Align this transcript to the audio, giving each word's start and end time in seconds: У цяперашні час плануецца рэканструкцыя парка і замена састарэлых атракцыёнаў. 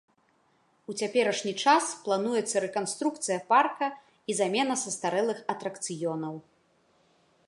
У 0.91 0.93
цяперашні 1.01 1.51
час 1.65 1.91
плануецца 2.07 2.63
рэканструкцыя 2.65 3.37
парка 3.51 3.89
і 4.33 4.39
замена 4.39 4.79
састарэлых 4.85 5.39
атракцыёнаў. 5.55 6.35